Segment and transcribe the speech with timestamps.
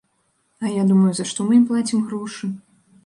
[0.63, 2.51] А я думаю, за што мы ім плацім грошы?